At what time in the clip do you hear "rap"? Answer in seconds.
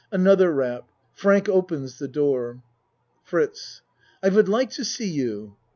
0.51-0.89